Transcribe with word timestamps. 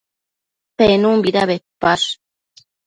Penunbida 0.77 1.43
bedpash? 1.51 2.07